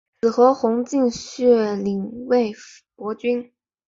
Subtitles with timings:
[0.21, 1.45] 子何弘敬续
[1.75, 2.51] 领魏
[2.95, 3.53] 博军。